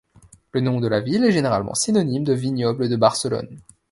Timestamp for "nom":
0.61-0.79